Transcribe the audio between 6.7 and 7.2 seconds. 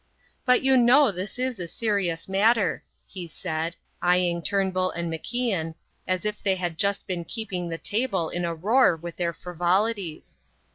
just